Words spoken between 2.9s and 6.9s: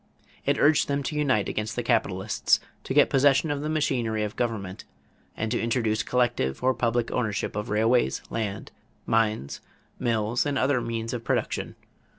get possession of the machinery of government, and to introduce collective or